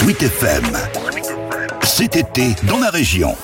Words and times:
Sweet 0.00 0.22
FM. 0.22 0.64
Cet 1.82 2.14
été 2.14 2.54
dans 2.68 2.78
la 2.78 2.88
région. 2.88 3.34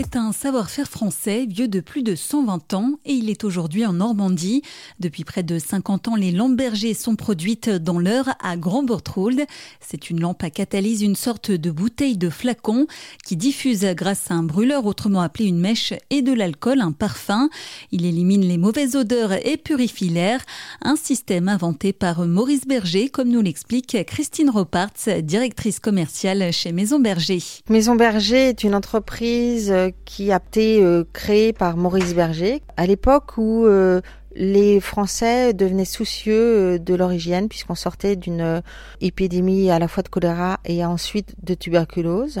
C'est 0.00 0.14
un 0.14 0.30
savoir-faire 0.30 0.86
français 0.86 1.44
vieux 1.44 1.66
de 1.66 1.80
plus 1.80 2.04
de 2.04 2.14
120 2.14 2.72
ans 2.74 3.00
et 3.04 3.14
il 3.14 3.28
est 3.30 3.42
aujourd'hui 3.42 3.84
en 3.84 3.94
Normandie. 3.94 4.62
Depuis 5.00 5.24
près 5.24 5.42
de 5.42 5.58
50 5.58 6.06
ans, 6.06 6.14
les 6.14 6.30
lampes 6.30 6.56
bergers 6.56 6.94
sont 6.94 7.16
produites 7.16 7.68
dans 7.68 7.98
l'heure 7.98 8.28
à 8.40 8.56
grand 8.56 8.84
bortrould 8.84 9.44
C'est 9.80 10.08
une 10.08 10.20
lampe 10.20 10.44
à 10.44 10.50
catalyse, 10.50 11.02
une 11.02 11.16
sorte 11.16 11.50
de 11.50 11.72
bouteille 11.72 12.16
de 12.16 12.30
flacon 12.30 12.86
qui 13.26 13.36
diffuse 13.36 13.84
grâce 13.96 14.30
à 14.30 14.34
un 14.34 14.44
brûleur, 14.44 14.86
autrement 14.86 15.20
appelé 15.20 15.46
une 15.46 15.58
mèche, 15.58 15.92
et 16.10 16.22
de 16.22 16.32
l'alcool, 16.32 16.80
un 16.80 16.92
parfum. 16.92 17.50
Il 17.90 18.06
élimine 18.06 18.42
les 18.42 18.56
mauvaises 18.56 18.94
odeurs 18.94 19.32
et 19.32 19.56
purifie 19.56 20.10
l'air. 20.10 20.44
Un 20.80 20.94
système 20.94 21.48
inventé 21.48 21.92
par 21.92 22.24
Maurice 22.24 22.68
Berger, 22.68 23.08
comme 23.08 23.30
nous 23.30 23.42
l'explique 23.42 23.96
Christine 24.06 24.50
Roparts, 24.50 25.08
directrice 25.22 25.80
commerciale 25.80 26.52
chez 26.52 26.70
Maison 26.70 27.00
Berger. 27.00 27.42
Maison 27.68 27.96
Berger 27.96 28.50
est 28.50 28.62
une 28.62 28.76
entreprise 28.76 29.74
qui 30.04 30.32
a 30.32 30.36
été 30.36 30.82
euh, 30.82 31.04
créé 31.12 31.52
par 31.52 31.76
Maurice 31.76 32.14
Berger 32.14 32.62
à 32.76 32.86
l'époque 32.86 33.38
où 33.38 33.66
euh, 33.66 34.00
les 34.34 34.80
Français 34.80 35.52
devenaient 35.52 35.84
soucieux 35.84 36.34
euh, 36.74 36.78
de 36.78 36.94
leur 36.94 37.12
hygiène 37.12 37.48
puisqu'on 37.48 37.74
sortait 37.74 38.16
d'une 38.16 38.62
épidémie 39.00 39.70
à 39.70 39.78
la 39.78 39.88
fois 39.88 40.02
de 40.02 40.08
choléra 40.08 40.60
et 40.64 40.84
ensuite 40.84 41.34
de 41.42 41.54
tuberculose. 41.54 42.40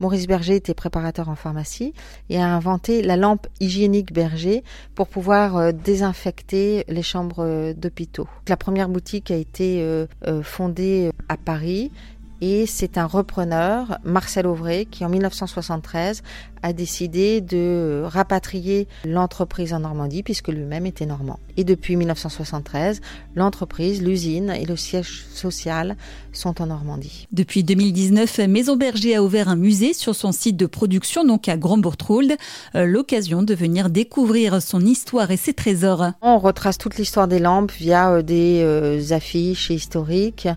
Maurice 0.00 0.26
Berger 0.26 0.56
était 0.56 0.74
préparateur 0.74 1.28
en 1.28 1.36
pharmacie 1.36 1.94
et 2.28 2.38
a 2.38 2.46
inventé 2.46 3.02
la 3.02 3.16
lampe 3.16 3.46
hygiénique 3.60 4.12
Berger 4.12 4.62
pour 4.94 5.08
pouvoir 5.08 5.72
désinfecter 5.72 6.84
les 6.88 7.02
chambres 7.02 7.72
d'hôpitaux. 7.72 8.28
La 8.48 8.56
première 8.56 8.88
boutique 8.88 9.30
a 9.30 9.36
été 9.36 9.84
fondée 10.42 11.10
à 11.28 11.36
Paris 11.36 11.90
et 12.40 12.66
c'est 12.66 12.98
un 12.98 13.06
repreneur, 13.06 13.98
Marcel 14.04 14.46
Auvray, 14.46 14.86
qui 14.86 15.04
en 15.04 15.08
1973 15.08 16.22
a 16.62 16.72
décidé 16.72 17.40
de 17.40 18.02
rapatrier 18.04 18.88
l'entreprise 19.04 19.72
en 19.72 19.80
Normandie 19.80 20.22
puisque 20.22 20.48
lui-même 20.48 20.86
était 20.86 21.06
normand. 21.06 21.38
Et 21.56 21.64
depuis 21.64 21.96
1973, 21.96 23.00
l'entreprise, 23.36 24.02
l'usine 24.02 24.50
et 24.50 24.64
le 24.64 24.76
siège 24.76 25.26
social 25.32 25.96
sont 26.32 26.60
en 26.60 26.66
Normandie. 26.66 27.26
Depuis 27.32 27.64
2019, 27.64 28.38
Maison 28.48 28.76
Berger 28.76 29.16
a 29.16 29.22
ouvert 29.22 29.48
un 29.48 29.56
musée 29.56 29.92
sur 29.92 30.14
son 30.14 30.32
site 30.32 30.56
de 30.56 30.66
production, 30.66 31.24
donc 31.24 31.48
à 31.48 31.56
grand 31.56 31.78
euh, 32.74 32.84
l'occasion 32.84 33.42
de 33.42 33.54
venir 33.54 33.90
découvrir 33.90 34.60
son 34.62 34.80
histoire 34.80 35.30
et 35.30 35.36
ses 35.36 35.52
trésors. 35.52 36.12
On 36.22 36.38
retrace 36.38 36.78
toute 36.78 36.96
l'histoire 36.96 37.28
des 37.28 37.38
lampes 37.38 37.72
via 37.72 38.12
euh, 38.12 38.22
des 38.22 38.60
euh, 38.62 39.00
affiches 39.12 39.70
historiques, 39.70 40.48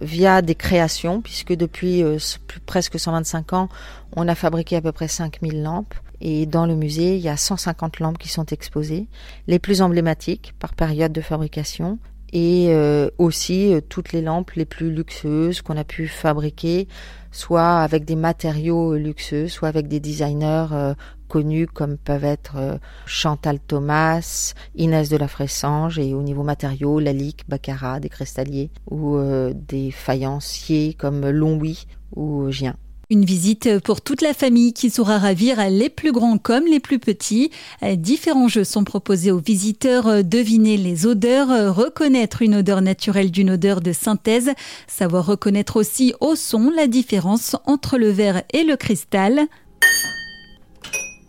via 0.00 0.42
des 0.42 0.54
créations, 0.54 1.20
puisque 1.20 1.52
depuis 1.52 2.02
euh, 2.02 2.18
presque 2.66 2.98
125 2.98 3.52
ans, 3.52 3.68
on 4.16 4.28
a 4.28 4.34
fabriqué 4.34 4.76
à 4.76 4.80
peu 4.80 4.92
près 4.92 5.08
5000 5.08 5.62
lampes. 5.62 5.94
Et 6.20 6.46
dans 6.46 6.66
le 6.66 6.74
musée, 6.74 7.16
il 7.16 7.20
y 7.20 7.28
a 7.28 7.36
150 7.36 8.00
lampes 8.00 8.18
qui 8.18 8.28
sont 8.28 8.46
exposées, 8.46 9.06
les 9.46 9.58
plus 9.58 9.82
emblématiques 9.82 10.52
par 10.58 10.74
période 10.74 11.12
de 11.12 11.20
fabrication, 11.20 11.98
et 12.32 12.66
euh, 12.70 13.08
aussi 13.18 13.72
euh, 13.72 13.80
toutes 13.80 14.12
les 14.12 14.20
lampes 14.20 14.50
les 14.52 14.64
plus 14.64 14.90
luxueuses 14.90 15.62
qu'on 15.62 15.76
a 15.76 15.84
pu 15.84 16.08
fabriquer, 16.08 16.88
soit 17.30 17.78
avec 17.80 18.04
des 18.04 18.16
matériaux 18.16 18.96
luxueux, 18.96 19.48
soit 19.48 19.68
avec 19.68 19.86
des 19.86 20.00
designers 20.00 20.94
connus 21.28 21.66
comme 21.66 21.98
peuvent 21.98 22.24
être 22.24 22.80
Chantal 23.06 23.58
Thomas, 23.60 24.54
Inès 24.74 25.08
de 25.08 25.16
la 25.16 25.28
Fressange 25.28 25.98
et 25.98 26.14
au 26.14 26.22
niveau 26.22 26.42
matériaux, 26.42 26.98
Lalique, 26.98 27.48
Baccarat, 27.48 28.00
des 28.00 28.08
cristalliers 28.08 28.70
ou 28.90 29.18
des 29.54 29.90
faïenciers 29.90 30.94
comme 30.94 31.28
Longwy 31.28 31.86
ou 32.16 32.50
Gien. 32.50 32.74
Une 33.10 33.24
visite 33.24 33.78
pour 33.84 34.02
toute 34.02 34.20
la 34.20 34.34
famille 34.34 34.74
qui 34.74 34.90
saura 34.90 35.16
ravir 35.16 35.70
les 35.70 35.88
plus 35.88 36.12
grands 36.12 36.36
comme 36.36 36.66
les 36.66 36.78
plus 36.78 36.98
petits. 36.98 37.50
Différents 37.82 38.48
jeux 38.48 38.64
sont 38.64 38.84
proposés 38.84 39.30
aux 39.30 39.40
visiteurs. 39.40 40.22
Deviner 40.22 40.76
les 40.76 41.06
odeurs, 41.06 41.74
reconnaître 41.74 42.42
une 42.42 42.56
odeur 42.56 42.82
naturelle 42.82 43.30
d'une 43.30 43.52
odeur 43.52 43.80
de 43.80 43.94
synthèse, 43.94 44.50
savoir 44.86 45.24
reconnaître 45.24 45.76
aussi 45.76 46.12
au 46.20 46.36
son 46.36 46.70
la 46.70 46.86
différence 46.86 47.56
entre 47.64 47.96
le 47.96 48.10
verre 48.10 48.42
et 48.52 48.62
le 48.62 48.76
cristal. 48.76 49.46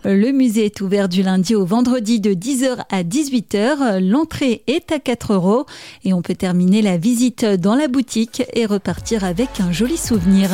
Le 0.05 0.31
musée 0.31 0.65
est 0.65 0.79
ouvert 0.79 1.09
du 1.09 1.23
lundi 1.23 1.55
au 1.55 1.65
vendredi 1.65 2.21
de 2.21 2.33
10h 2.33 2.85
à 2.89 3.03
18h. 3.03 3.99
L'entrée 3.99 4.63
est 4.67 4.93
à 4.93 4.99
4 4.99 5.33
euros 5.33 5.65
et 6.05 6.13
on 6.13 6.21
peut 6.21 6.35
terminer 6.35 6.81
la 6.81 6.97
visite 6.97 7.43
dans 7.43 7.75
la 7.75 7.89
boutique 7.89 8.43
et 8.53 8.65
repartir 8.65 9.25
avec 9.25 9.59
un 9.59 9.73
joli 9.73 9.97
souvenir. 9.97 10.49